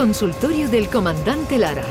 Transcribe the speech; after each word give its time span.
Consultorio 0.00 0.66
del 0.70 0.88
Comandante 0.88 1.58
Lara. 1.58 1.84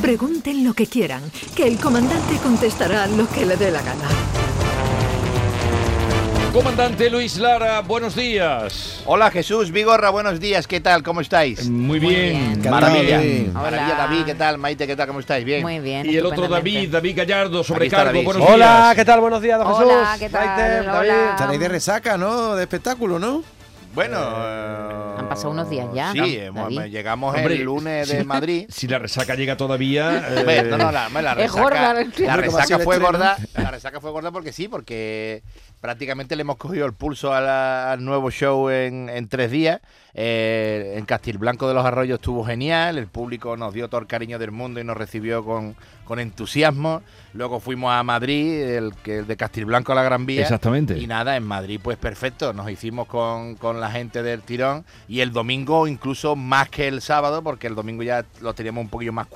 Pregunten 0.00 0.64
lo 0.64 0.72
que 0.72 0.86
quieran, 0.86 1.20
que 1.56 1.66
el 1.66 1.76
comandante 1.76 2.36
contestará 2.40 3.08
lo 3.08 3.28
que 3.28 3.44
le 3.44 3.56
dé 3.56 3.72
la 3.72 3.82
gana. 3.82 4.08
Comandante 6.52 7.10
Luis 7.10 7.38
Lara, 7.38 7.80
buenos 7.80 8.14
días. 8.14 9.02
Hola 9.04 9.32
Jesús, 9.32 9.72
Vigorra, 9.72 10.10
buenos 10.10 10.38
días, 10.38 10.68
¿qué 10.68 10.80
tal? 10.80 11.02
¿Cómo 11.02 11.20
estáis? 11.20 11.68
Muy 11.68 11.98
bien. 11.98 12.62
Maravilla. 12.70 13.16
David. 13.16 13.48
Maravilla, 13.48 13.84
Hola. 13.86 13.96
David, 13.96 14.24
¿qué 14.24 14.34
tal? 14.36 14.58
Maite, 14.58 14.86
¿qué 14.86 14.94
tal? 14.94 15.08
¿Cómo 15.08 15.18
estáis? 15.18 15.44
Bien. 15.44 15.62
Muy 15.62 15.80
bien. 15.80 16.06
Y 16.06 16.18
el 16.18 16.24
otro. 16.24 16.46
David, 16.46 16.88
David 16.88 17.16
Gallardo, 17.16 17.64
sobrecargo, 17.64 18.12
David. 18.12 18.24
buenos 18.26 18.48
Hola, 18.48 18.66
días. 18.66 18.94
¿qué 18.94 19.04
tal? 19.04 19.18
Buenos 19.20 19.42
días, 19.42 19.58
don 19.58 19.66
Hola, 19.66 20.06
Jesús. 20.12 20.18
¿qué 20.20 20.28
tal? 20.30 20.46
Maite, 20.46 20.80
Hola. 20.82 20.92
David. 20.92 21.30
Estaréis 21.30 21.60
de 21.60 21.68
resaca, 21.68 22.16
¿no? 22.16 22.54
De 22.54 22.62
espectáculo, 22.62 23.18
¿no? 23.18 23.57
Bueno, 23.98 24.16
eh, 24.16 25.14
Han 25.18 25.28
pasado 25.28 25.50
unos 25.50 25.68
días 25.68 25.88
ya, 25.92 26.12
Sí, 26.12 26.38
¿no, 26.54 26.68
hemos- 26.68 26.84
llegamos 26.88 27.34
Hombre, 27.34 27.56
el 27.56 27.62
lunes 27.64 28.08
de 28.08 28.22
Madrid. 28.22 28.66
Si 28.70 28.86
la 28.86 29.00
resaca 29.00 29.34
llega 29.34 29.56
todavía. 29.56 30.24
Eh, 30.48 30.62
no, 30.70 30.78
no, 30.78 30.92
la, 30.92 31.08
la 31.08 31.32
Es 31.32 31.36
resaca, 31.36 31.60
gorda, 31.60 31.94
la 32.18 32.36
resaca 32.36 32.78
fue 32.78 32.98
gorda. 33.00 33.36
La 33.56 33.72
resaca 33.72 34.00
fue 34.00 34.12
gorda 34.12 34.30
porque 34.30 34.52
sí, 34.52 34.68
porque 34.68 35.42
prácticamente 35.80 36.36
le 36.36 36.42
hemos 36.42 36.56
cogido 36.56 36.86
el 36.86 36.92
pulso 36.92 37.32
a 37.32 37.40
la- 37.40 37.92
al 37.92 38.04
nuevo 38.04 38.30
show 38.30 38.68
en, 38.70 39.08
en 39.08 39.28
tres 39.28 39.50
días. 39.50 39.80
Eh, 40.20 40.94
en 40.96 41.04
Castilblanco 41.04 41.68
de 41.68 41.74
los 41.74 41.84
Arroyos 41.84 42.18
estuvo 42.18 42.44
genial, 42.44 42.98
el 42.98 43.06
público 43.06 43.56
nos 43.56 43.72
dio 43.72 43.88
todo 43.88 44.00
el 44.00 44.08
cariño 44.08 44.38
del 44.40 44.50
mundo 44.50 44.80
y 44.80 44.84
nos 44.84 44.96
recibió 44.96 45.44
con, 45.44 45.76
con 46.04 46.18
entusiasmo. 46.18 47.02
Luego 47.34 47.60
fuimos 47.60 47.92
a 47.92 48.02
Madrid, 48.02 48.60
el, 48.62 48.94
que, 48.96 49.18
el 49.18 49.26
de 49.28 49.36
Castilblanco 49.36 49.92
a 49.92 49.94
la 49.94 50.02
Gran 50.02 50.26
Vía. 50.26 50.42
Exactamente. 50.42 50.98
Y 50.98 51.06
nada, 51.06 51.36
en 51.36 51.44
Madrid 51.44 51.78
pues 51.80 51.98
perfecto, 51.98 52.52
nos 52.52 52.68
hicimos 52.68 53.06
con, 53.06 53.54
con 53.56 53.80
la 53.80 53.90
gente 53.92 54.24
del 54.24 54.42
tirón 54.42 54.84
y 55.06 55.20
el 55.20 55.30
domingo 55.30 55.86
incluso 55.86 56.34
más 56.34 56.68
que 56.68 56.88
el 56.88 57.00
sábado, 57.00 57.42
porque 57.42 57.68
el 57.68 57.76
domingo 57.76 58.02
ya 58.02 58.24
lo 58.40 58.54
teníamos 58.54 58.82
un 58.82 58.90
poquillo 58.90 59.12
más 59.12 59.28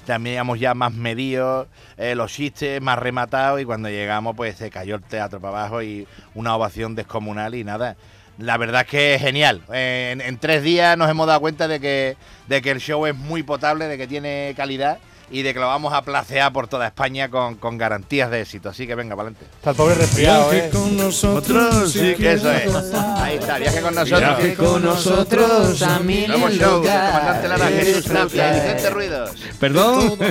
cuajados, 0.00 0.22
teníamos 0.22 0.58
ya 0.60 0.74
más 0.74 0.92
medidos, 0.92 1.68
eh, 1.96 2.14
los 2.14 2.32
chistes 2.32 2.80
más 2.80 2.98
rematados 2.98 3.60
y 3.60 3.64
cuando 3.64 3.88
llegamos 3.88 4.34
pues 4.36 4.56
se 4.56 4.70
cayó 4.70 4.96
el 4.96 5.02
teatro 5.02 5.40
para 5.40 5.58
abajo 5.58 5.82
y 5.82 6.06
una 6.34 6.54
ovación 6.56 6.94
descomunal 6.94 7.54
y 7.54 7.64
nada. 7.64 7.96
La 8.38 8.56
verdad 8.56 8.82
es 8.82 8.86
que 8.88 9.14
es 9.14 9.20
genial. 9.20 9.62
En, 9.70 10.20
en 10.20 10.38
tres 10.38 10.62
días 10.62 10.96
nos 10.96 11.10
hemos 11.10 11.26
dado 11.26 11.40
cuenta 11.40 11.68
de 11.68 11.78
que, 11.78 12.16
de 12.48 12.62
que 12.62 12.70
el 12.70 12.80
show 12.80 13.06
es 13.06 13.14
muy 13.14 13.42
potable, 13.42 13.86
de 13.86 13.98
que 13.98 14.06
tiene 14.06 14.54
calidad 14.56 14.98
y 15.30 15.42
de 15.42 15.54
que 15.54 15.60
lo 15.60 15.66
vamos 15.66 15.92
a 15.92 16.02
placear 16.02 16.52
por 16.52 16.68
toda 16.68 16.86
España 16.86 17.30
con, 17.30 17.56
con 17.56 17.78
garantías 17.78 18.30
de 18.30 18.42
éxito. 18.42 18.68
Así 18.68 18.86
que 18.86 18.94
venga, 18.94 19.14
valente. 19.14 19.44
Está 19.44 19.70
el 19.70 19.76
pobre 19.76 19.94
resfriado, 19.94 20.52
¿eh? 20.52 20.70
con 20.72 20.96
nosotros. 20.96 21.92
Sí, 21.92 22.14
que 22.16 22.32
eso 22.32 22.50
es. 22.50 22.74
Ahí 22.94 23.36
está, 23.36 23.58
viaje 23.58 23.80
con 23.80 23.94
nosotros. 23.94 24.20
Viaje 24.20 24.54
con 24.54 24.84
nosotros 24.84 25.82
a 25.82 25.98
mil 26.00 26.30
show 26.52 26.82
comandante 26.82 27.48
Lara 27.48 27.66
Jesús 27.68 28.04
Tapia 28.04 28.50
y 28.50 28.54
Vicente 28.54 28.90
Ruidos. 28.90 29.30
Perdón. 29.58 30.18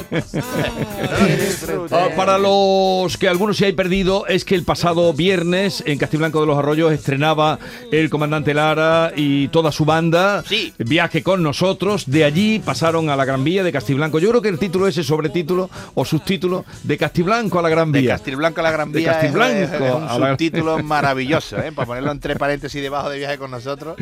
Ah, 1.91 2.09
para 2.15 2.37
los 2.37 3.17
que 3.17 3.27
algunos 3.27 3.57
se 3.57 3.65
hay 3.65 3.73
perdido, 3.73 4.27
es 4.27 4.45
que 4.45 4.55
el 4.55 4.63
pasado 4.63 5.13
viernes 5.13 5.83
en 5.85 5.97
Castiblanco 5.97 6.41
de 6.41 6.47
los 6.47 6.57
Arroyos 6.57 6.91
estrenaba 6.91 7.59
el 7.91 8.09
comandante 8.09 8.53
Lara 8.53 9.11
y 9.15 9.47
toda 9.49 9.71
su 9.71 9.85
banda. 9.85 10.43
Sí. 10.47 10.73
Viaje 10.77 11.23
con 11.23 11.41
nosotros. 11.41 12.09
De 12.09 12.23
allí 12.25 12.59
pasaron 12.59 13.09
a 13.09 13.15
la 13.15 13.25
Gran 13.25 13.43
Vía 13.43 13.63
de 13.63 13.71
Castiblanco. 13.71 14.19
Yo 14.19 14.29
creo 14.29 14.41
que 14.41 14.49
el 14.49 14.59
título 14.59 14.87
ese 14.89 15.03
sobretítulo 15.03 15.69
o 15.95 16.05
subtítulo 16.05 16.65
de 16.83 16.97
Castiblanco 16.97 17.59
a 17.59 17.61
la 17.61 17.69
Gran 17.69 17.91
De 17.91 18.01
Vía. 18.01 18.11
Castilblanco 18.15 18.59
a 18.59 18.63
la 18.63 18.71
Gran 18.71 18.91
De 18.91 18.99
Vía 18.99 19.13
Castilblanco 19.13 19.55
es, 19.55 19.71
es 19.73 19.81
un 19.81 20.21
la- 20.21 20.29
subtítulo 20.31 20.83
maravilloso, 20.83 21.57
¿eh? 21.57 21.71
para 21.71 21.85
ponerlo 21.85 22.11
entre 22.11 22.35
paréntesis 22.35 22.81
debajo 22.81 23.09
de 23.09 23.17
viaje 23.17 23.37
con 23.37 23.51
nosotros. 23.51 23.95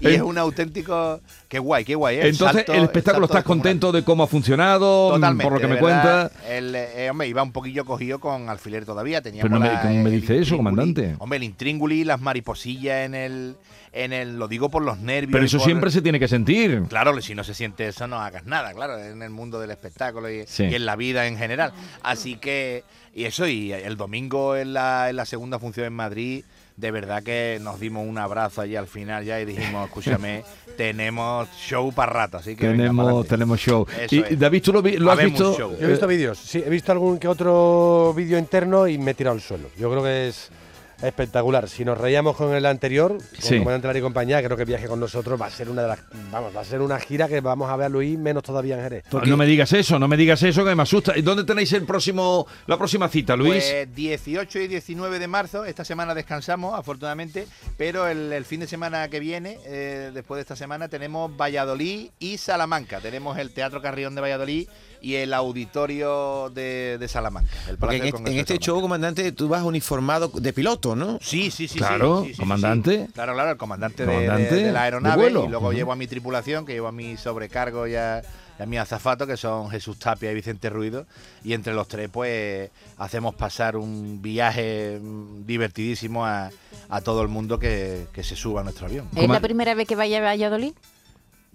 Y 0.00 0.08
es 0.08 0.20
un 0.22 0.38
auténtico... 0.38 1.20
Qué 1.48 1.58
guay, 1.58 1.84
qué 1.84 1.94
guay. 1.94 2.16
¿eh? 2.16 2.28
Entonces, 2.28 2.64
salto- 2.66 2.72
el 2.74 2.84
espectáculo, 2.84 3.26
¿estás 3.26 3.44
contento 3.44 3.92
de 3.92 4.02
cómo 4.02 4.24
ha 4.24 4.26
funcionado? 4.26 5.10
Totalmente. 5.10 5.44
Por 5.44 5.52
lo 5.52 5.58
que 5.60 5.66
de 5.66 5.74
me 5.74 5.80
verdad, 5.80 6.30
cuenta. 6.32 6.52
El, 6.56 6.74
eh, 6.74 7.10
hombre, 7.10 7.28
iba 7.28 7.42
un 7.42 7.52
poquillo 7.52 7.84
cogido 7.84 8.18
con 8.18 8.48
alfiler 8.48 8.84
todavía. 8.84 9.22
Teníamos 9.22 9.48
Pero 9.50 9.54
no 9.60 9.64
me- 9.64 9.72
la- 9.72 9.82
¿cómo 9.82 9.94
me 10.02 10.10
el 10.14 10.20
dice 10.20 10.38
eso, 10.38 10.56
comandante? 10.56 11.14
Hombre, 11.18 11.36
el 11.36 11.44
intríngulis, 11.44 12.04
las 12.06 12.20
mariposillas 12.20 13.06
en 13.06 13.14
el, 13.14 13.56
en 13.94 14.12
el. 14.12 14.38
Lo 14.38 14.48
digo 14.48 14.68
por 14.68 14.82
los 14.82 14.98
nervios. 14.98 15.32
Pero 15.32 15.44
eso 15.44 15.58
por- 15.58 15.64
siempre 15.66 15.90
se 15.90 16.02
tiene 16.02 16.18
que 16.20 16.28
sentir. 16.28 16.82
Claro, 16.88 17.20
si 17.22 17.34
no 17.34 17.44
se 17.44 17.54
siente 17.54 17.86
eso, 17.88 18.06
no 18.06 18.20
hagas 18.20 18.44
nada, 18.44 18.72
claro, 18.74 18.98
en 18.98 19.22
el 19.22 19.30
mundo 19.30 19.60
del 19.60 19.70
espectáculo 19.70 20.28
y, 20.30 20.44
Sí. 20.46 20.64
y 20.64 20.74
en 20.74 20.84
la 20.86 20.96
vida 20.96 21.26
en 21.26 21.36
general. 21.38 21.72
Así 22.02 22.36
que, 22.36 22.84
y 23.14 23.24
eso, 23.24 23.46
y 23.46 23.72
el 23.72 23.96
domingo 23.96 24.56
en 24.56 24.72
la, 24.74 25.08
en 25.10 25.16
la 25.16 25.24
segunda 25.24 25.58
función 25.58 25.86
en 25.86 25.92
Madrid, 25.92 26.44
de 26.76 26.90
verdad 26.90 27.22
que 27.22 27.58
nos 27.62 27.78
dimos 27.78 28.04
un 28.04 28.18
abrazo 28.18 28.60
allí 28.60 28.74
al 28.74 28.88
final 28.88 29.24
ya 29.24 29.40
y 29.40 29.44
dijimos, 29.44 29.86
escúchame, 29.88 30.42
tenemos 30.76 31.48
show 31.56 31.92
para 31.92 32.12
rato, 32.12 32.38
así 32.38 32.56
que 32.56 32.66
Tenemos, 32.66 33.26
tenemos 33.28 33.60
show. 33.60 33.86
Eso 34.00 34.14
Y 34.16 34.18
es. 34.28 34.38
David, 34.38 34.62
¿tú 34.62 34.72
lo, 34.72 34.82
vi- 34.82 34.96
lo 34.96 35.12
has 35.12 35.18
visto? 35.24 35.56
show. 35.56 35.76
Yo 35.78 35.86
he 35.86 35.90
visto 35.90 36.06
vídeos, 36.08 36.36
sí, 36.38 36.62
he 36.64 36.68
visto 36.68 36.90
algún 36.90 37.18
que 37.18 37.28
otro 37.28 38.12
vídeo 38.16 38.36
interno 38.38 38.88
y 38.88 38.98
me 38.98 39.12
he 39.12 39.14
tirado 39.14 39.36
al 39.36 39.40
suelo. 39.42 39.68
Yo 39.78 39.88
creo 39.90 40.02
que 40.02 40.28
es 40.28 40.50
espectacular. 41.06 41.68
Si 41.68 41.84
nos 41.84 41.98
reíamos 41.98 42.36
con 42.36 42.54
el 42.54 42.66
anterior, 42.66 43.12
con 43.18 43.20
Sí. 43.40 43.58
Comandante 43.58 43.86
Lara 43.88 43.98
y 43.98 44.02
compañía, 44.02 44.42
creo 44.42 44.56
que 44.56 44.64
Viaje 44.64 44.86
con 44.86 45.00
nosotros 45.00 45.40
va 45.40 45.46
a 45.46 45.50
ser 45.50 45.68
una 45.68 45.82
de 45.82 45.88
las, 45.88 46.00
vamos, 46.30 46.54
va 46.56 46.60
a 46.60 46.64
ser 46.64 46.80
una 46.80 46.98
gira 46.98 47.28
que 47.28 47.40
vamos 47.40 47.70
a 47.70 47.76
ver 47.76 47.86
a 47.86 47.88
Luis 47.88 48.18
menos 48.18 48.42
todavía 48.42 48.76
en 48.76 48.82
Jerez. 48.82 49.04
No 49.26 49.36
me 49.36 49.46
digas 49.46 49.72
eso, 49.72 49.98
no 49.98 50.08
me 50.08 50.16
digas 50.16 50.42
eso 50.42 50.64
que 50.64 50.74
me 50.74 50.82
asusta. 50.82 51.16
¿Y 51.16 51.22
dónde 51.22 51.44
tenéis 51.44 51.72
el 51.72 51.84
próximo, 51.84 52.46
la 52.66 52.76
próxima 52.78 53.08
cita, 53.08 53.36
Luis? 53.36 53.64
Pues 53.64 53.94
18 53.94 54.58
y 54.60 54.68
19 54.68 55.18
de 55.18 55.28
marzo, 55.28 55.64
esta 55.64 55.84
semana 55.84 56.14
descansamos, 56.14 56.78
afortunadamente, 56.78 57.46
pero 57.76 58.06
el, 58.06 58.32
el 58.32 58.44
fin 58.44 58.60
de 58.60 58.66
semana 58.66 59.08
que 59.08 59.20
viene, 59.20 59.58
eh, 59.64 60.10
después 60.14 60.36
de 60.38 60.42
esta 60.42 60.56
semana, 60.56 60.88
tenemos 60.88 61.34
Valladolid 61.36 62.10
y 62.18 62.38
Salamanca. 62.38 63.00
Tenemos 63.00 63.38
el 63.38 63.52
Teatro 63.52 63.80
Carrión 63.82 64.14
de 64.14 64.20
Valladolid 64.20 64.68
y 65.00 65.16
el 65.16 65.34
Auditorio 65.34 66.50
de, 66.50 66.96
de 66.98 67.08
Salamanca. 67.08 67.50
El 67.68 67.74
en 67.74 67.88
del 67.90 68.14
este, 68.14 68.30
en 68.30 68.38
este 68.38 68.58
show, 68.58 68.80
comandante, 68.80 69.32
tú 69.32 69.48
vas 69.48 69.62
uniformado 69.62 70.28
de 70.28 70.52
piloto, 70.52 70.93
¿no? 70.96 71.18
Sí, 71.20 71.50
sí, 71.50 71.68
sí. 71.68 71.78
Claro, 71.78 72.24
sí, 72.26 72.34
comandante. 72.34 73.06
sí. 73.06 73.12
Claro, 73.12 73.34
claro, 73.34 73.50
el 73.52 73.56
comandante, 73.56 74.04
de- 74.06 74.12
Comandante 74.12 74.54
de, 74.54 74.60
de 74.60 74.66
de 74.66 74.72
la 74.72 74.82
aeronave. 74.82 75.28
Y 75.28 75.48
luego 75.48 75.72
llevo 75.72 75.92
a 75.92 75.96
mi 75.96 76.06
tripulación, 76.06 76.64
que 76.66 76.72
llevo 76.72 76.88
a 76.88 76.92
mi 76.92 77.16
sobrecargo 77.16 77.86
y 77.86 77.94
a, 77.96 78.22
y 78.58 78.62
a 78.62 78.66
mi 78.66 78.76
azafato, 78.78 79.26
que 79.26 79.36
son 79.36 79.70
Jesús 79.70 79.98
Tapia 79.98 80.30
y 80.30 80.34
Vicente 80.34 80.70
Ruido. 80.70 81.06
Y 81.42 81.52
entre 81.54 81.74
los 81.74 81.88
tres, 81.88 82.08
pues, 82.12 82.70
hacemos 82.98 83.34
pasar 83.34 83.76
un 83.76 84.20
viaje 84.22 84.98
mm, 85.02 85.44
divertidísimo 85.46 86.24
a, 86.26 86.50
a 86.88 87.00
todo 87.00 87.22
el 87.22 87.28
mundo 87.28 87.58
que, 87.58 88.06
que 88.12 88.22
se 88.22 88.36
suba 88.36 88.60
a 88.60 88.64
nuestro 88.64 88.86
avión. 88.86 89.08
¿Es 89.16 89.28
la 89.28 89.40
primera 89.40 89.74
vez 89.74 89.86
que 89.88 89.96
vaya 89.96 90.18
a 90.18 90.22
Valladolid? 90.22 90.74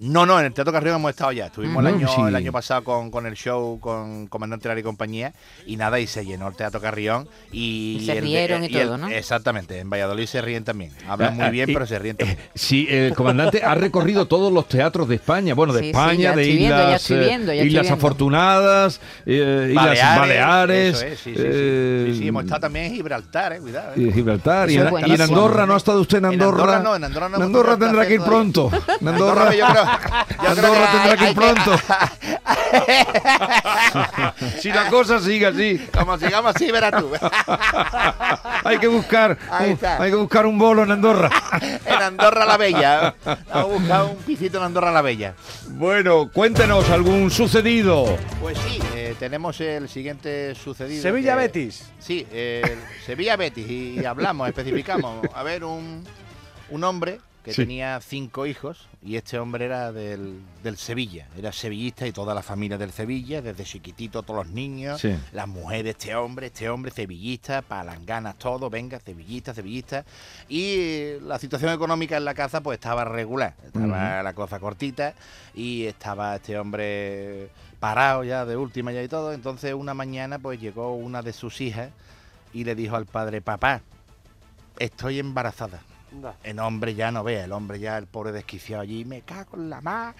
No, 0.02 0.26
no, 0.26 0.40
en 0.40 0.46
el 0.46 0.54
Teatro 0.54 0.72
Carrión 0.72 0.96
hemos 0.96 1.10
estado 1.10 1.34
ya. 1.34 1.48
Estuvimos 1.48 1.82
el, 1.86 1.94
año, 1.94 2.08
Sí. 2.08 2.22
el 2.22 2.34
año 2.34 2.54
pasado 2.54 2.86
con, 2.86 3.12
con 3.12 3.26
el 3.26 3.34
show 3.36 3.80
con 3.82 4.28
Comandante 4.28 4.70
Lara 4.70 4.80
y 4.80 4.84
compañía 4.84 5.34
y 5.66 5.76
nada, 5.76 6.00
y 6.00 6.08
se 6.08 6.24
llenó 6.26 6.48
el 6.48 6.56
Teatro 6.56 6.80
Carrión. 6.80 7.28
Y, 7.52 7.98
Y 8.02 8.06
se 8.06 8.14
el- 8.14 8.24
rieron 8.24 8.64
y 8.64 8.68
el- 8.68 8.88
todo, 8.88 8.98
¿no? 8.98 9.10
Exactamente, 9.10 9.78
en 9.80 9.90
Valladolid 9.90 10.26
se 10.26 10.42
ríen 10.42 10.64
también. 10.64 10.94
Hablan 11.06 11.34
Ah, 11.34 11.44
muy 11.44 11.50
bien, 11.52 11.70
y- 11.70 11.74
pero 11.74 11.86
se 11.86 12.00
ríen 12.00 12.16
también. 12.16 12.38
Sí, 12.56 12.88
el 12.90 13.14
comandante 13.14 13.62
ha 13.64 13.76
recorrido 13.76 14.26
todos 14.26 14.54
los 14.54 14.70
teatros 14.70 15.10
de 15.10 15.16
España, 15.16 15.54
bueno, 15.54 15.74
de 15.74 15.82
Sí, 15.82 15.88
España, 15.90 16.34
de 16.34 16.44
viendo, 16.44 16.78
ya 16.78 16.84
Islas, 16.96 17.12
eh, 17.12 17.20
viendo, 17.20 17.52
estoy 17.52 17.68
Islas 17.68 17.82
viendo. 17.84 17.98
Afortunadas, 17.98 19.02
eh, 19.26 19.68
Islas 19.72 20.18
Baleares, 20.18 21.02
es, 21.02 21.20
sí, 21.20 21.34
sí, 21.34 21.36
eh, 21.38 22.20
hemos 22.24 22.44
estado 22.46 22.62
también 22.62 22.86
en 22.86 22.94
Gibraltar, 22.94 23.52
eh, 23.52 23.60
cuidado. 23.60 23.92
eh. 23.98 24.02
y 24.02 24.12
Gibraltar. 24.14 24.70
Y 24.72 24.78
en, 24.78 24.88
y. 25.08 25.22
Andorra, 25.22 25.66
¿no 25.66 25.74
ha 25.74 25.78
estado 25.78 26.00
usted 26.00 26.20
en 26.20 26.26
En 26.26 26.32
Andorra? 26.42 26.78
Andorra 26.78 26.80
no, 26.84 26.96
en 26.96 27.04
Andorra 27.04 27.28
no 27.30 27.36
En 27.36 27.44
Andorra 27.44 27.78
tendrá 27.78 28.08
que 28.08 28.14
ir 28.14 28.22
pronto. 28.22 28.72
En 29.02 29.08
Andorra, 29.08 29.50
Andorra, 29.50 29.56
yo 29.56 29.66
creo 29.68 29.89
Andorra 30.38 30.92
que 30.92 30.98
tendrá 30.98 31.18
que 31.18 31.24
hay- 31.26 31.30
ir 31.32 31.36
pronto. 31.36 31.80
si 34.60 34.70
la 34.72 34.90
cosa 34.90 35.20
sigue 35.20 35.46
así. 35.48 35.88
Como 35.98 36.18
sigamos 36.18 36.56
así, 36.56 36.72
verás 36.72 36.94
tú. 37.00 37.12
hay 38.64 38.78
que 38.78 38.88
buscar 38.88 39.38
Ahí 39.52 39.68
un, 39.68 39.74
está. 39.74 40.02
hay 40.02 40.12
que 40.12 40.16
buscar 40.18 40.46
un 40.46 40.58
bolo 40.58 40.84
en 40.84 40.92
Andorra. 40.92 41.30
en 41.86 42.02
Andorra 42.02 42.46
la 42.46 42.58
Bella. 42.58 43.16
Vamos 43.26 43.46
a 43.52 43.64
buscar 43.64 44.04
un 44.04 44.18
pisito 44.18 44.58
en 44.58 44.64
Andorra 44.64 44.92
la 44.92 45.02
Bella. 45.02 45.34
bueno, 45.70 46.30
cuéntenos 46.32 46.90
algún 46.90 47.32
sucedido. 47.32 48.18
Pues 48.42 48.58
sí, 48.60 48.80
eh, 48.96 49.16
tenemos 49.20 49.60
el 49.62 49.90
siguiente 49.90 50.56
sucedido. 50.56 51.02
Sevilla 51.02 51.34
que- 51.36 51.40
Betis. 51.42 51.86
Sí, 52.00 52.28
eh, 52.32 52.78
Sevilla 53.06 53.36
Betis. 53.36 53.70
Y 53.70 54.06
hablamos, 54.06 54.48
especificamos. 54.48 55.26
A 55.34 55.44
ver, 55.44 55.64
un, 55.64 56.04
un 56.70 56.84
hombre 56.84 57.20
que 57.50 57.56
Sí. 57.56 57.62
tenía 57.64 58.00
cinco 58.02 58.46
hijos 58.46 58.88
y 59.04 59.16
este 59.16 59.40
hombre 59.40 59.66
era 59.66 59.92
del, 59.92 60.40
del 60.64 60.78
Sevilla, 60.78 61.28
era 61.38 61.52
sevillista 61.52 62.06
y 62.08 62.12
toda 62.12 62.34
la 62.36 62.42
familia 62.44 62.78
del 62.78 62.92
Sevilla, 62.92 63.42
desde 63.42 63.64
chiquitito 63.64 64.24
todos 64.24 64.46
los 64.46 64.54
niños, 64.54 65.02
Sí. 65.02 65.16
las 65.34 65.48
mujeres, 65.48 65.96
este 65.98 66.16
hombre, 66.16 66.48
este 66.48 66.70
hombre 66.70 66.92
sevillista, 66.92 67.62
palanganas 67.62 68.38
todo, 68.38 68.70
venga, 68.70 69.00
sevillista, 69.00 69.54
sevillista. 69.54 70.06
Y 70.48 71.20
la 71.22 71.40
situación 71.40 71.74
económica 71.74 72.18
en 72.18 72.26
la 72.26 72.34
casa 72.34 72.62
pues 72.62 72.76
estaba 72.78 73.04
regular, 73.06 73.56
estaba 73.66 74.22
la 74.24 74.34
cosa 74.34 74.60
cortita 74.60 75.14
y 75.56 75.86
estaba 75.86 76.36
este 76.36 76.58
hombre 76.60 77.50
parado 77.80 78.24
ya 78.24 78.46
de 78.46 78.58
última 78.58 78.92
ya 78.92 79.02
y 79.02 79.08
todo. 79.08 79.34
Entonces 79.34 79.74
una 79.74 79.94
mañana 79.94 80.40
pues 80.40 80.60
llegó 80.62 80.96
una 80.96 81.22
de 81.22 81.34
sus 81.34 81.62
hijas 81.62 81.90
y 82.54 82.64
le 82.64 82.76
dijo 82.76 82.96
al 82.96 83.06
padre, 83.06 83.42
papá, 83.42 83.82
estoy 84.80 85.20
embarazada. 85.20 85.82
Anda. 86.12 86.36
El 86.44 86.60
hombre 86.60 86.96
ya 86.96 87.12
no 87.12 87.24
vea, 87.24 87.46
el 87.46 87.52
hombre 87.52 87.80
ya, 87.80 87.98
el 87.98 88.08
pobre 88.08 88.32
desquiciado 88.32 88.82
allí, 88.82 89.06
me 89.06 89.22
cago 89.22 89.58
en 89.58 89.70
la 89.70 89.80
más. 89.82 90.16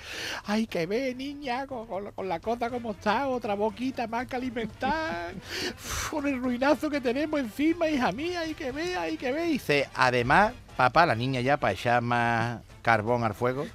Ay, 0.46 0.68
que 0.68 0.86
ve, 0.86 1.16
niña, 1.16 1.66
con, 1.68 1.88
con 1.88 2.04
la- 2.04 2.12
con 2.12 2.30
la 2.30 2.40
cosa 2.40 2.70
como 2.70 2.92
está, 2.92 3.28
otra 3.28 3.56
boquita 3.56 4.06
más 4.08 4.28
que 4.28 4.36
alimentar. 4.36 5.34
Con 6.12 6.28
el 6.28 6.40
ruinazo 6.42 6.90
que 6.90 7.02
tenemos 7.02 7.40
encima, 7.40 7.88
hija 7.90 8.12
mía, 8.12 8.42
hay 8.42 8.54
que 8.54 8.72
ver, 8.72 8.98
hay 8.98 9.18
que 9.18 9.32
ver. 9.32 9.48
Y 9.48 9.52
dice, 9.54 9.88
además, 9.96 10.54
papá, 10.78 11.06
la 11.06 11.16
niña 11.16 11.42
ya 11.42 11.58
para 11.58 11.74
echar 11.74 12.02
más 12.02 12.62
carbón 12.82 13.24
al 13.24 13.34
fuego, 13.34 13.66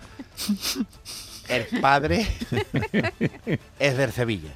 el 1.48 1.80
padre 1.80 2.26
es 3.78 3.96
del 3.96 4.12
Sevilla. 4.12 4.52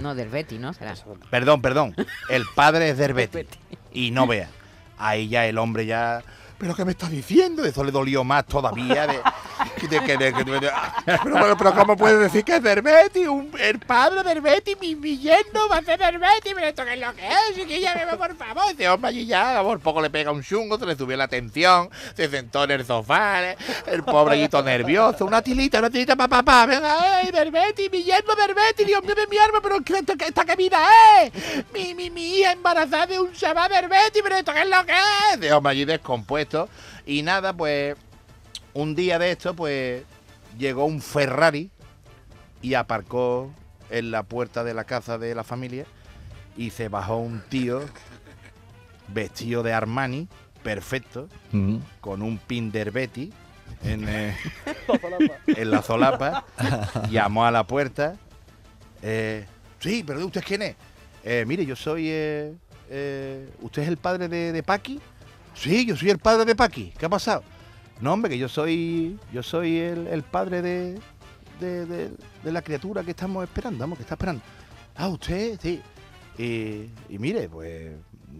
No, 0.00 0.14
del 0.14 0.28
Betty, 0.28 0.58
¿no? 0.58 0.72
Será. 0.72 0.94
Perdón, 1.30 1.60
perdón. 1.60 1.96
El 2.28 2.44
padre 2.54 2.90
es 2.90 2.98
del 2.98 3.12
Betis. 3.12 3.46
Y 3.92 4.12
no 4.12 4.26
vea. 4.26 4.48
Ahí 4.98 5.28
ya 5.28 5.46
el 5.46 5.58
hombre 5.58 5.84
ya. 5.86 6.22
¿Pero 6.58 6.74
qué 6.74 6.84
me 6.84 6.92
estás 6.92 7.10
diciendo? 7.10 7.64
Eso 7.64 7.82
le 7.84 7.90
dolió 7.90 8.24
más 8.24 8.46
todavía. 8.46 9.06
de 9.88 10.00
que- 10.00 10.16
de 10.16 10.32
que- 10.32 10.44
de- 10.44 10.60
de- 10.60 10.70
pero, 11.58 11.74
¿cómo 11.74 11.96
puedes 11.96 12.18
decir 12.20 12.44
que 12.44 12.56
es? 12.56 13.28
Un- 13.28 13.50
el 13.58 13.78
padre 13.80 14.22
Betis, 14.40 14.76
mi, 14.80 14.94
yerno 15.18 15.68
va 15.68 15.76
a 15.78 15.82
ser 15.82 15.98
del 15.98 16.18
Betis. 16.18 16.52
Pero 16.54 16.66
esto 16.66 16.84
qué 16.84 16.94
es 16.94 17.00
lo 17.00 17.14
que 17.14 17.26
es, 17.26 17.56
bebé, 17.94 18.16
por 18.16 18.36
favor. 18.36 18.64
Ese 18.72 18.88
hombre 18.88 19.08
allí 19.10 19.26
ya, 19.26 19.60
por 19.62 19.80
poco 19.80 20.00
le 20.00 20.10
pega 20.10 20.30
un 20.32 20.42
chungo, 20.42 20.78
se 20.78 20.86
le 20.86 20.96
subió 20.96 21.16
la 21.16 21.28
tensión, 21.28 21.90
se 22.16 22.28
sentó 22.28 22.64
en 22.64 22.70
el 22.72 22.86
sofá, 22.86 23.42
¿eh? 23.50 23.56
el 23.86 24.02
pobrecito 24.02 24.62
nervioso. 24.62 25.24
Una 25.26 25.42
tilita, 25.42 25.78
una 25.78 25.90
tilita, 25.90 26.16
papá, 26.16 26.42
papá. 26.42 26.66
Venga, 26.66 27.18
¡ay, 27.18 27.30
del 27.30 27.50
Betis, 27.50 27.90
mi 27.90 28.02
yerno! 28.02 28.34
Dios 28.86 29.02
mío 29.04 29.14
de 29.14 29.26
mi 29.26 29.38
arma, 29.38 29.60
pero 29.62 29.80
¿qué- 29.82 30.02
¿esta, 30.26 30.44
qué 30.44 30.56
vida 30.56 30.78
es? 31.22 31.32
Mi, 31.72 31.94
mi, 31.94 32.10
mi 32.10 32.38
hija 32.38 32.52
embarazada 32.52 33.06
de 33.06 33.20
un 33.20 33.32
chaval 33.32 33.70
del 33.70 33.88
Betis, 33.88 34.22
pero 34.22 34.36
¿esto 34.36 34.52
qué 34.52 34.62
es 34.62 34.68
lo 34.68 34.84
que 34.86 34.92
es? 35.32 35.40
De 35.40 35.52
hombre 35.52 35.74
descompuesto. 35.84 36.68
Y 37.06 37.22
nada, 37.22 37.52
pues, 37.52 37.96
un 38.74 38.94
día 38.94 39.18
de 39.18 39.30
esto, 39.30 39.54
pues, 39.54 40.02
llegó 40.58 40.84
un 40.84 41.00
Ferrari 41.00 41.70
y 42.62 42.74
aparcó 42.74 43.52
en 43.90 44.10
la 44.10 44.22
puerta 44.22 44.64
de 44.64 44.74
la 44.74 44.84
casa 44.84 45.18
de 45.18 45.34
la 45.34 45.44
familia 45.44 45.84
y 46.56 46.70
se 46.70 46.88
bajó 46.88 47.16
un 47.18 47.40
tío 47.48 47.82
vestido 49.08 49.62
de 49.62 49.72
Armani, 49.72 50.28
perfecto, 50.62 51.28
con 52.00 52.22
un 52.22 52.38
pin 52.38 52.72
del 52.72 52.90
Betty 52.90 53.32
en, 53.84 54.08
eh, 54.08 54.34
en 55.46 55.70
la 55.70 55.82
solapa, 55.82 56.44
llamó 57.10 57.44
a 57.44 57.50
la 57.50 57.64
puerta. 57.66 58.16
eh, 59.02 59.44
sí, 59.80 60.02
pero 60.06 60.24
¿usted 60.24 60.42
quién 60.46 60.62
es? 60.62 60.76
"Eh, 61.22 61.44
mire, 61.46 61.66
yo 61.66 61.76
soy... 61.76 62.06
eh, 62.08 62.54
eh, 62.90 63.48
¿Usted 63.60 63.82
es 63.82 63.88
el 63.88 63.96
padre 63.98 64.28
de, 64.28 64.52
de 64.52 64.62
Paqui? 64.62 65.00
Sí, 65.54 65.84
yo 65.86 65.96
soy 65.96 66.10
el 66.10 66.18
padre 66.18 66.44
de 66.44 66.54
Paqui. 66.54 66.92
¿Qué 66.98 67.06
ha 67.06 67.08
pasado? 67.10 67.42
No, 68.00 68.12
hombre, 68.12 68.30
que 68.30 68.38
yo 68.38 68.48
soy 68.48 69.18
yo 69.32 69.42
soy 69.42 69.78
el, 69.78 70.06
el 70.08 70.22
padre 70.22 70.62
de, 70.62 70.98
de, 71.60 71.86
de- 71.86 72.52
la 72.52 72.62
criatura 72.62 73.02
que 73.02 73.12
estamos 73.12 73.42
esperando, 73.44 73.78
vamos, 73.80 73.98
que 73.98 74.02
está 74.02 74.14
esperando. 74.14 74.42
Ah, 74.96 75.08
usted, 75.08 75.58
sí. 75.60 75.80
Y, 76.36 76.90
y 77.08 77.18
mire, 77.18 77.48
pues 77.48 77.92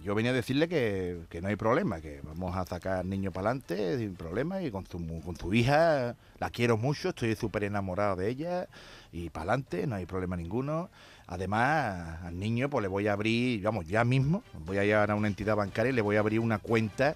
yo 0.03 0.15
venía 0.17 0.33
a 0.33 0.35
decirle 0.35 0.69
que, 0.69 1.21
que 1.31 1.41
no 1.41 1.49
hay 1.49 1.57
problema, 1.57 2.01
que 2.01 2.21
vamos 2.25 2.55
a 2.57 2.65
sacar 2.67 3.05
niño 3.05 3.31
para 3.31 3.51
adelante 3.51 3.99
sin 3.99 4.17
problema 4.17 4.61
y 4.61 4.71
con 4.73 4.85
su, 4.87 4.99
con 5.25 5.37
su 5.37 5.55
hija 5.55 6.17
la 6.41 6.51
quiero 6.51 6.77
mucho, 6.77 7.11
estoy 7.11 7.37
súper 7.37 7.65
enamorado 7.65 8.17
de 8.17 8.29
ella 8.29 8.69
y 9.13 9.31
para 9.31 9.53
adelante, 9.53 9.87
no 9.87 9.95
hay 9.95 10.07
problema 10.07 10.37
ninguno. 10.37 10.91
Además, 11.27 12.23
al 12.25 12.39
niño 12.39 12.69
pues 12.69 12.83
le 12.83 12.89
voy 12.89 13.07
a 13.07 13.13
abrir, 13.15 13.63
vamos, 13.63 13.87
ya 13.87 14.05
mismo, 14.05 14.43
voy 14.67 14.79
a 14.79 14.85
llevar 14.85 15.11
a 15.13 15.15
una 15.15 15.29
entidad 15.29 15.57
bancaria 15.57 15.91
y 15.91 15.95
le 15.95 16.03
voy 16.03 16.17
a 16.17 16.21
abrir 16.21 16.41
una 16.41 16.59
cuenta 16.59 17.15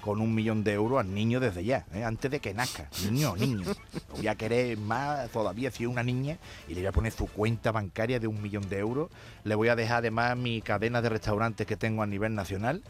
con 0.00 0.20
un 0.20 0.34
millón 0.34 0.64
de 0.64 0.72
euros 0.72 1.00
al 1.00 1.14
niño 1.14 1.40
desde 1.40 1.64
ya, 1.64 1.84
¿eh? 1.92 2.04
antes 2.04 2.30
de 2.30 2.40
que 2.40 2.54
nazca. 2.54 2.88
Niño, 3.04 3.36
niño. 3.36 3.66
Lo 3.66 4.16
voy 4.16 4.28
a 4.28 4.34
querer 4.34 4.78
más 4.78 5.30
todavía 5.30 5.70
si 5.70 5.84
es 5.84 5.88
una 5.88 6.02
niña 6.02 6.38
y 6.68 6.74
le 6.74 6.80
voy 6.80 6.86
a 6.86 6.92
poner 6.92 7.12
su 7.12 7.26
cuenta 7.26 7.72
bancaria 7.72 8.18
de 8.18 8.26
un 8.26 8.40
millón 8.42 8.68
de 8.68 8.78
euros. 8.78 9.10
Le 9.44 9.54
voy 9.54 9.68
a 9.68 9.76
dejar 9.76 9.98
además 9.98 10.36
mi 10.36 10.62
cadena 10.62 11.02
de 11.02 11.08
restaurantes 11.08 11.66
que 11.66 11.76
tengo 11.76 12.02
a 12.02 12.06
nivel 12.06 12.34
nacional 12.34 12.82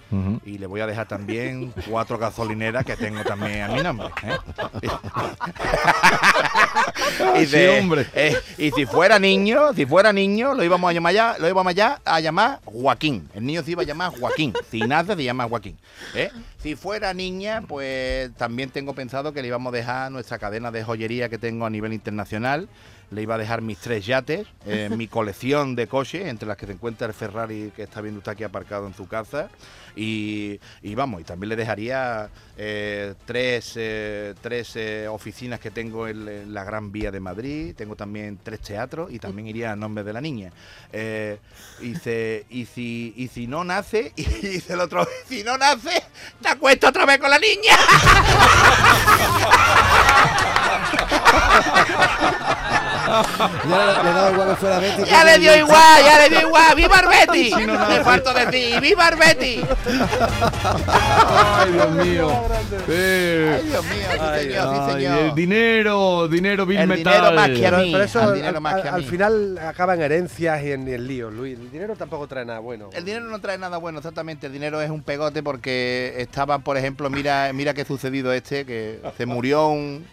y 0.44 0.58
le 0.58 0.66
voy 0.66 0.80
a 0.80 0.86
dejar 0.86 1.06
también 1.08 1.72
cuatro 1.88 2.18
gasolineras 2.18 2.84
que 2.84 2.96
tengo 2.96 3.22
también 3.24 3.62
a 3.62 3.68
mi 3.68 3.82
nombre. 3.82 4.08
¿eh? 4.22 4.36
y, 7.40 7.46
Sí, 7.46 7.66
hombre. 7.66 8.06
eh, 8.14 8.36
y 8.58 8.70
si 8.70 8.86
fuera 8.86 9.18
niño, 9.18 9.72
si 9.74 9.86
fuera 9.86 10.12
niño, 10.12 10.54
lo 10.54 10.64
íbamos 10.64 10.90
a 10.90 10.92
llamar 10.92 11.14
ya, 11.14 11.36
lo 11.38 11.48
íbamos 11.48 11.74
ya 11.74 12.00
a 12.04 12.20
llamar 12.20 12.60
Joaquín. 12.64 13.28
El 13.34 13.44
niño 13.46 13.62
se 13.62 13.72
iba 13.72 13.82
a 13.82 13.86
llamar 13.86 14.12
Joaquín. 14.18 14.52
Si 14.70 14.80
nace, 14.80 15.14
se 15.16 15.24
llama 15.24 15.48
Joaquín. 15.48 15.76
¿eh? 16.14 16.30
Si 16.62 16.76
fuera 16.76 17.12
niña, 17.14 17.62
pues 17.66 18.30
también 18.36 18.70
tengo 18.70 18.94
pensado 18.94 19.32
que 19.32 19.42
le 19.42 19.48
íbamos 19.48 19.72
a 19.72 19.76
dejar 19.76 20.12
nuestra 20.12 20.38
cadena 20.38 20.70
de 20.70 20.84
joyería 20.84 21.28
que 21.28 21.38
tengo 21.38 21.66
a 21.66 21.70
nivel 21.70 21.92
internacional. 21.92 22.68
Le 23.10 23.22
iba 23.22 23.34
a 23.34 23.38
dejar 23.38 23.60
mis 23.60 23.78
tres 23.78 24.06
yates, 24.06 24.46
eh, 24.66 24.88
mi 24.96 25.08
colección 25.08 25.74
de 25.74 25.88
coches, 25.88 26.26
entre 26.26 26.46
las 26.46 26.56
que 26.56 26.66
se 26.66 26.72
encuentra 26.72 27.08
el 27.08 27.14
Ferrari 27.14 27.72
que 27.74 27.82
está 27.82 28.00
viendo 28.00 28.18
usted 28.18 28.32
aquí 28.32 28.44
aparcado 28.44 28.86
en 28.86 28.94
su 28.94 29.08
casa. 29.08 29.48
Y, 29.96 30.60
y 30.82 30.94
vamos, 30.94 31.20
y 31.20 31.24
también 31.24 31.48
le 31.48 31.56
dejaría 31.56 32.30
eh, 32.56 33.14
tres, 33.26 33.72
eh, 33.74 34.34
tres 34.40 34.78
oficinas 35.08 35.58
que 35.58 35.72
tengo 35.72 36.06
en, 36.06 36.28
en 36.28 36.54
la 36.54 36.62
Gran 36.62 36.92
Vía 36.92 37.10
de 37.10 37.18
Madrid. 37.18 37.74
Tengo 37.76 37.96
también 37.96 38.38
tres 38.40 38.60
teatros 38.60 39.10
y 39.12 39.18
también 39.18 39.48
iría 39.48 39.72
a 39.72 39.76
nombre 39.76 40.04
de 40.04 40.12
la 40.12 40.20
niña. 40.20 40.52
Y, 40.92 41.94
se- 41.96 42.46
y, 42.48 42.66
si, 42.66 43.12
y 43.16 43.26
si 43.26 43.48
no 43.48 43.64
nace, 43.64 44.12
y 44.16 44.22
dice 44.24 44.74
el 44.74 44.80
otro, 44.80 45.04
si 45.26 45.42
no 45.42 45.58
nace, 45.58 46.00
te 46.40 46.48
acuestas 46.48 46.90
otra 46.90 47.06
vez 47.06 47.18
con 47.18 47.30
la 47.30 47.40
niña. 47.40 47.76
Ya 53.68 53.86
le, 53.86 54.04
le 54.04 54.12
daba 54.12 54.30
igual 54.32 54.48
que 54.50 54.56
fuera 54.56 54.78
Betty. 54.78 55.04
Ya 55.04 55.18
que 55.20 55.24
le 55.30 55.38
dio 55.38 55.56
igual, 55.56 56.04
ya 56.04 56.18
le 56.22 56.28
dio 56.28 56.40
igual. 56.48 56.74
¡Viva 56.76 56.96
Arbeti! 56.98 57.52
Me 57.66 58.04
falta 58.04 58.32
decir, 58.34 58.80
¡viva 58.80 59.06
Arbeti! 59.06 59.60
Ay, 61.26 61.72
Dios 61.72 61.90
mío. 61.92 62.30
Eh, 62.88 63.58
Ay, 63.60 63.66
Dios 63.68 63.84
mío, 63.84 64.06
sí 64.12 64.18
señor, 64.42 64.90
sí 65.00 65.06
ay, 65.06 65.28
el 65.28 65.34
dinero, 65.34 66.28
dinero 66.28 66.66
Bill 66.66 66.78
El 66.80 66.88
Metal. 66.88 67.12
dinero 67.14 67.32
más 67.34 67.48
que 67.50 67.66
a 67.66 67.70
Pero, 67.70 67.82
mí, 67.82 67.92
pero 67.92 68.04
eso 68.04 68.20
al 68.20 68.28
al, 68.28 68.34
dinero 68.34 68.60
más 68.60 68.82
que 68.82 68.88
a 68.88 68.94
al 68.94 69.00
mí. 69.02 69.06
final 69.06 69.58
acaba 69.58 69.94
en 69.94 70.02
herencias 70.02 70.62
y 70.62 70.72
en, 70.72 70.88
y 70.88 70.92
en 70.94 71.06
líos, 71.06 71.32
Luis. 71.32 71.58
El 71.58 71.70
dinero 71.70 71.96
tampoco 71.96 72.26
trae 72.26 72.44
nada 72.44 72.58
bueno. 72.60 72.90
El 72.92 73.04
dinero 73.04 73.26
no 73.26 73.40
trae 73.40 73.58
nada 73.58 73.76
bueno, 73.78 73.98
exactamente. 73.98 74.46
El 74.46 74.52
dinero 74.52 74.80
es 74.80 74.90
un 74.90 75.02
pegote 75.02 75.42
porque 75.42 76.14
estaban, 76.18 76.62
por 76.62 76.76
ejemplo, 76.76 77.10
mira, 77.10 77.50
mira 77.52 77.74
qué 77.74 77.84
sucedido 77.84 78.32
este, 78.32 78.64
que 78.64 79.00
se 79.16 79.26
murió 79.26 79.68
un, 79.68 80.06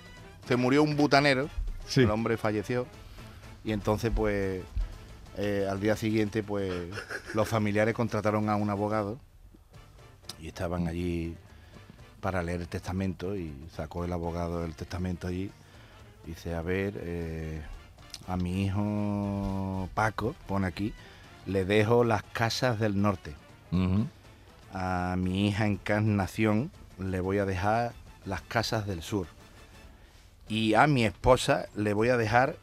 se 0.47 0.55
murió 0.55 0.83
un 0.83 0.95
butanero, 0.95 1.49
Sí. 1.87 2.01
el 2.01 2.11
hombre 2.11 2.37
falleció 2.37 2.85
y 3.63 3.71
entonces, 3.71 4.11
pues, 4.15 4.61
eh, 5.37 5.67
al 5.69 5.79
día 5.79 5.95
siguiente, 5.95 6.43
pues, 6.43 6.89
los 7.33 7.47
familiares 7.47 7.93
contrataron 7.93 8.49
a 8.49 8.55
un 8.55 8.69
abogado 8.69 9.19
y 10.39 10.47
estaban 10.47 10.87
allí 10.87 11.35
para 12.21 12.43
leer 12.43 12.61
el 12.61 12.67
testamento 12.67 13.35
y 13.35 13.53
sacó 13.75 14.05
el 14.05 14.13
abogado 14.13 14.65
el 14.65 14.75
testamento 14.75 15.27
allí 15.27 15.51
y 16.25 16.29
dice, 16.29 16.55
a 16.55 16.61
ver, 16.61 16.93
eh, 16.97 17.61
a 18.27 18.37
mi 18.37 18.65
hijo 18.65 19.89
Paco, 19.93 20.35
pone 20.47 20.67
aquí, 20.67 20.93
le 21.45 21.65
dejo 21.65 22.03
las 22.03 22.23
casas 22.23 22.79
del 22.79 23.01
norte. 23.01 23.33
A 24.73 25.15
mi 25.17 25.47
hija 25.47 25.65
Encarnación 25.67 26.71
le 26.99 27.19
voy 27.19 27.37
a 27.37 27.45
dejar 27.45 27.93
las 28.25 28.41
casas 28.41 28.85
del 28.87 29.01
sur. 29.01 29.27
Y 30.49 30.73
a 30.75 30.87
mi 30.87 31.05
esposa 31.05 31.65
le 31.75 31.93
voy 31.93 32.09
a 32.09 32.17
dejar 32.17 32.55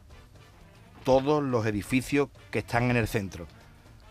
todos 1.03 1.43
los 1.43 1.65
edificios 1.65 2.29
que 2.51 2.59
están 2.59 2.89
en 2.89 2.97
el 2.97 3.07
centro. 3.07 3.47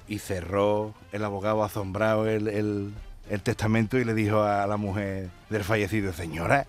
Y 0.06 0.18
cerró 0.18 0.94
el 1.12 1.24
abogado 1.24 1.64
asombrado 1.64 2.28
el, 2.28 2.48
el- 2.48 2.94
testamento 3.42 3.98
y 3.98 4.04
le 4.04 4.12
dijo 4.14 4.42
a 4.42 4.66
la 4.66 4.76
mujer 4.76 5.30
del 5.48 5.64
fallecido, 5.64 6.12
señora, 6.12 6.66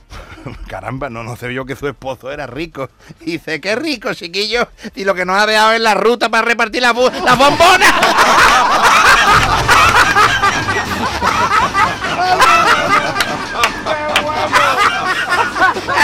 caramba, 0.68 1.08
no, 1.08 1.22
no 1.24 1.34
sé 1.34 1.52
yo 1.54 1.64
que 1.64 1.74
su 1.74 1.88
esposo 1.88 2.30
era 2.30 2.46
rico. 2.46 2.90
Dice, 3.20 3.60
qué 3.60 3.74
rico, 3.74 4.12
chiquillo, 4.14 4.68
y 4.94 5.04
lo 5.04 5.14
que 5.14 5.24
nos 5.24 5.40
ha 5.40 5.46
dejado 5.46 5.72
es 5.72 5.80
la 5.80 5.94
ruta 5.94 6.28
para 6.28 6.46
repartir 6.46 6.82
las 6.82 6.94
las 6.94 7.38
bombonas. 7.38 7.92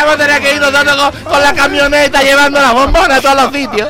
Hemos 0.00 0.16
tenido 0.16 0.40
que 0.40 0.54
ir 0.54 0.61
nosotros 0.61 0.97
con, 0.97 1.25
con 1.32 1.40
la 1.42 1.52
camioneta 1.54 2.23
llevando 2.23 2.61
las 2.61 2.73
bombonas 2.73 3.18
a 3.18 3.20
todos 3.23 3.42
los 3.44 3.52
sitios. 3.52 3.88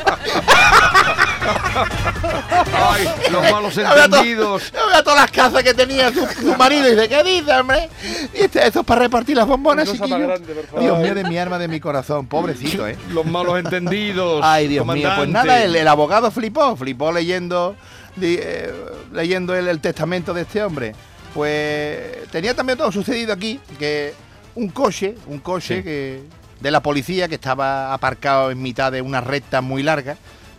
Ay, 2.73 3.07
los 3.31 3.51
malos 3.51 3.75
Yo 3.75 3.81
veo 3.83 3.93
to- 3.95 4.03
entendidos. 4.17 4.71
Yo 4.71 4.87
veo 4.87 5.03
todas 5.03 5.19
las 5.21 5.31
casas 5.31 5.63
que 5.63 5.73
tenía 5.73 6.11
su, 6.11 6.25
su 6.27 6.55
marido 6.55 6.87
y 6.87 6.91
dice, 6.91 7.07
¿qué 7.09 7.23
dice, 7.23 7.51
hombre? 7.53 7.89
Y 8.33 8.41
este- 8.41 8.67
eso 8.67 8.79
es 8.81 8.85
para 8.85 9.01
repartir 9.01 9.37
las 9.37 9.47
bombonas, 9.47 9.91
chiquillo. 9.91 10.19
grande, 10.19 10.53
por 10.53 10.65
favor. 10.65 10.81
Dios 10.81 10.99
mío, 10.99 11.15
de 11.15 11.23
mi 11.23 11.37
arma, 11.37 11.57
de 11.57 11.67
mi 11.67 11.79
corazón. 11.79 12.27
Pobrecito, 12.27 12.87
¿eh? 12.87 12.97
Los 13.11 13.25
malos 13.25 13.57
entendidos. 13.59 14.41
Ay, 14.43 14.67
Dios 14.67 14.85
mío. 14.85 15.09
Pues 15.15 15.29
nada, 15.29 15.63
el, 15.63 15.75
el 15.75 15.87
abogado 15.87 16.31
flipó. 16.31 16.75
Flipó 16.75 17.11
leyendo, 17.11 17.75
di- 18.15 18.39
eh, 18.41 18.73
leyendo 19.11 19.55
el, 19.55 19.67
el 19.67 19.79
testamento 19.79 20.33
de 20.33 20.41
este 20.41 20.63
hombre. 20.63 20.93
pues 21.33 22.27
tenía 22.31 22.53
también 22.55 22.77
todo 22.77 22.91
sucedido 22.91 23.33
aquí, 23.33 23.59
que 23.77 24.13
un 24.59 24.69
coche, 24.69 25.15
un 25.27 25.39
coche 25.39 25.77
Sí. 25.77 25.83
que 25.83 26.21
de 26.59 26.71
la 26.71 26.81
policía 26.81 27.27
que 27.27 27.35
estaba 27.35 27.93
aparcado 27.93 28.51
en 28.51 28.61
mitad 28.61 28.91
de 28.91 29.01
una 29.01 29.21
recta 29.21 29.61
muy 29.61 29.81
larga 29.83 30.17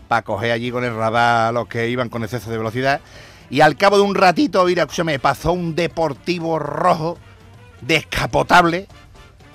para 0.08 0.22
coger 0.22 0.52
allí 0.52 0.70
con 0.70 0.82
el 0.84 0.94
radar 0.96 1.48
a 1.48 1.52
los 1.52 1.68
que 1.68 1.88
iban 1.88 2.08
con 2.08 2.24
exceso 2.24 2.50
de 2.50 2.56
velocidad. 2.58 3.00
Y 3.50 3.60
al 3.60 3.76
cabo 3.76 3.96
de 3.96 4.02
un 4.04 4.14
ratito, 4.14 4.64
mira, 4.64 4.86
me 5.04 5.18
pasó 5.18 5.52
un 5.52 5.74
deportivo 5.74 6.58
rojo 6.58 7.18
descapotable 7.82 8.86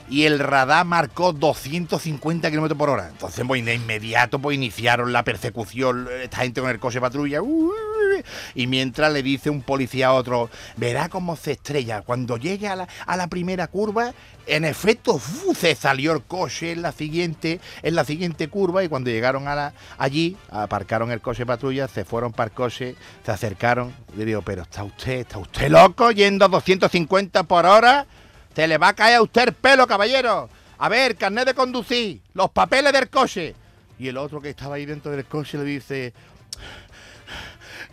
y 0.09 0.23
el 0.25 0.39
radar 0.39 0.85
marcó 0.85 1.33
250 1.33 2.49
kilómetros 2.49 2.77
por 2.77 2.89
hora. 2.89 3.07
Entonces, 3.09 3.43
pues 3.47 3.63
de 3.65 3.75
inmediato 3.75 4.39
pues, 4.39 4.55
iniciaron 4.55 5.11
la 5.13 5.23
persecución, 5.23 6.07
esta 6.21 6.37
gente 6.37 6.61
con 6.61 6.69
el 6.69 6.79
coche 6.79 7.01
patrulla. 7.01 7.41
uh, 7.41 7.71
Y 8.53 8.67
mientras 8.67 9.11
le 9.11 9.23
dice 9.23 9.49
un 9.49 9.61
policía 9.61 10.07
a 10.07 10.13
otro, 10.13 10.49
verá 10.77 11.09
cómo 11.09 11.35
se 11.35 11.53
estrella. 11.53 12.01
Cuando 12.01 12.37
llegue 12.37 12.67
a 12.67 12.75
la, 12.75 12.87
a 13.05 13.17
la 13.17 13.27
primera 13.27 13.67
curva, 13.67 14.13
en 14.47 14.63
efecto, 14.63 15.19
se 15.57 15.73
salió 15.75 16.13
el 16.13 16.21
coche 16.23 16.71
en 16.73 16.81
la 16.83 16.91
siguiente, 16.91 17.59
en 17.81 17.95
la 17.95 18.05
siguiente 18.05 18.47
curva. 18.47 18.83
Y 18.83 18.89
cuando 18.89 19.09
llegaron 19.09 19.47
a 19.47 19.55
la- 19.55 19.73
allí, 19.97 20.37
aparcaron 20.51 21.11
el 21.11 21.19
coche 21.21 21.45
patrulla, 21.45 21.87
se 21.87 22.05
fueron 22.05 22.31
para 22.31 22.49
el 22.49 22.53
coche, 22.53 22.95
se 23.25 23.31
acercaron. 23.31 23.93
Le 24.15 24.23
digo, 24.25 24.41
pero 24.43 24.61
está 24.61 24.83
usted, 24.83 25.21
está 25.21 25.39
usted 25.39 25.69
loco 25.69 26.11
yendo 26.11 26.45
a 26.45 26.47
250 26.47 27.43
por 27.43 27.65
hora. 27.65 28.05
Se 28.55 28.67
le 28.67 28.77
va 28.77 28.89
a 28.89 28.95
caer 28.95 29.17
a 29.17 29.21
usted 29.21 29.49
el 29.49 29.53
pelo, 29.53 29.85
caballero. 29.85 30.49
A 30.77 30.89
ver, 30.89 31.15
carnet 31.15 31.45
de 31.45 31.53
conducir, 31.53 32.21
los 32.33 32.49
papeles 32.51 32.93
del 32.93 33.09
coche. 33.09 33.53
Y 33.99 34.07
el 34.07 34.17
otro 34.17 34.41
que 34.41 34.49
estaba 34.49 34.75
ahí 34.75 34.85
dentro 34.85 35.11
del 35.11 35.25
coche 35.25 35.57
le 35.57 35.63
dice, 35.65 36.13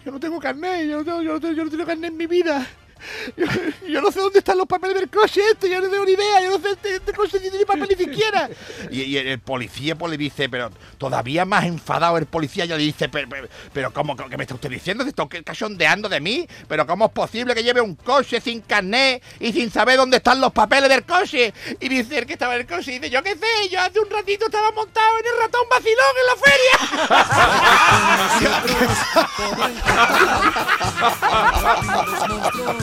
yo 0.04 0.12
no 0.12 0.20
tengo 0.20 0.38
carnet, 0.38 0.88
yo 0.88 0.98
no 0.98 1.04
tengo, 1.04 1.22
yo 1.22 1.32
no 1.34 1.40
tengo, 1.40 1.54
yo 1.54 1.86
carnet 1.86 2.10
en 2.10 2.16
mi 2.16 2.26
vida. 2.26 2.66
Yo, 3.36 3.46
yo 3.88 4.00
no 4.00 4.10
sé 4.10 4.20
dónde 4.20 4.38
están 4.38 4.58
los 4.58 4.66
papeles 4.66 4.96
del 4.96 5.10
coche 5.10 5.40
este, 5.50 5.70
yo 5.70 5.80
no 5.80 5.88
tengo 5.88 6.04
ni 6.04 6.12
idea, 6.12 6.40
yo 6.42 6.50
no 6.50 6.58
sé, 6.58 6.70
este, 6.72 6.96
este 6.96 7.12
coche 7.12 7.38
ni 7.40 7.50
tiene 7.50 7.66
papel 7.66 7.88
ni 7.90 7.96
siquiera. 7.96 8.48
Y, 8.90 9.02
y 9.02 9.16
el 9.16 9.38
policía 9.40 9.96
pues 9.96 10.10
le 10.10 10.16
dice, 10.16 10.48
pero 10.48 10.70
todavía 10.98 11.44
más 11.44 11.64
enfadado 11.64 12.18
el 12.18 12.26
policía 12.26 12.64
ya 12.64 12.76
le 12.76 12.82
dice, 12.82 13.08
pero, 13.08 13.28
pero, 13.28 13.48
pero 13.72 13.92
¿cómo, 13.92 14.16
qué 14.16 14.36
me 14.36 14.44
está 14.44 14.54
usted 14.54 14.70
diciendo? 14.70 15.04
¿Se 15.04 15.10
está 15.10 15.26
cachondeando 15.44 16.08
de 16.08 16.20
mí? 16.20 16.48
¿Pero 16.68 16.86
cómo 16.86 17.06
es 17.06 17.12
posible 17.12 17.54
que 17.54 17.62
lleve 17.62 17.80
un 17.80 17.94
coche 17.94 18.40
sin 18.40 18.60
carnet 18.60 19.22
y 19.40 19.52
sin 19.52 19.70
saber 19.70 19.96
dónde 19.96 20.18
están 20.18 20.40
los 20.40 20.52
papeles 20.52 20.88
del 20.88 21.04
coche? 21.04 21.52
Y 21.80 21.88
dice 21.88 22.18
el 22.18 22.26
que 22.26 22.34
estaba 22.34 22.54
en 22.54 22.62
el 22.62 22.66
coche, 22.66 22.92
y 22.92 22.98
dice, 22.98 23.10
yo 23.10 23.22
qué 23.22 23.36
sé, 23.36 23.68
yo 23.70 23.80
hace 23.80 24.00
un 24.00 24.10
ratito 24.10 24.46
estaba 24.46 24.70
montado 24.72 25.18
en 25.18 25.26
el 25.26 25.32
ratón 25.40 25.62
vacilón 25.70 26.16
en 26.20 26.26
la 26.26 26.36
feria. 26.36 26.72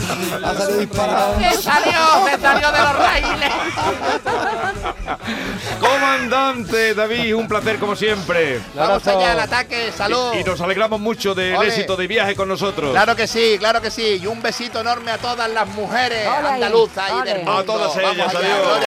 Ha 0.44 0.54
salido 0.54 0.80
disparado. 0.80 1.38
¡Se 1.38 1.62
salió! 1.62 2.26
¡Se 2.30 2.40
salió 2.40 2.72
de 2.72 2.78
los 2.78 2.96
raíles! 2.96 3.50
Comandante 5.80 6.94
David, 6.94 7.34
un 7.34 7.48
placer 7.48 7.78
como 7.78 7.96
siempre. 7.96 8.60
Vamos 8.74 9.06
allá 9.06 9.32
al 9.32 9.40
ataque, 9.40 9.92
salud. 9.96 10.34
Y, 10.34 10.40
y 10.40 10.44
nos 10.44 10.60
alegramos 10.60 11.00
mucho 11.00 11.34
del 11.34 11.56
Ole. 11.56 11.68
éxito 11.68 11.96
de 11.96 12.06
viaje 12.06 12.34
con 12.34 12.48
nosotros. 12.48 12.90
Claro 12.92 13.16
que 13.16 13.26
sí, 13.26 13.56
claro 13.58 13.80
que 13.80 13.90
sí. 13.90 14.20
Y 14.22 14.26
un 14.26 14.42
besito 14.42 14.80
enorme 14.80 15.10
a 15.10 15.18
todas 15.18 15.50
las 15.50 15.66
mujeres 15.68 16.26
Ole 16.26 16.48
andaluzas 16.48 17.10
y 17.20 17.24
del 17.24 17.36
mundo. 17.38 17.52
A 17.58 17.64
todas 17.64 17.96
ellas, 17.96 18.34
adiós. 18.34 18.78